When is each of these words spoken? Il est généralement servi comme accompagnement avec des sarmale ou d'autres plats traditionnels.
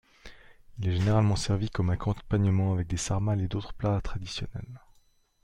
Il 0.79 0.87
est 0.87 0.93
généralement 0.97 1.35
servi 1.35 1.69
comme 1.69 1.91
accompagnement 1.91 2.73
avec 2.73 2.87
des 2.87 2.97
sarmale 2.97 3.43
ou 3.43 3.47
d'autres 3.47 3.75
plats 3.75 4.01
traditionnels. 4.01 4.81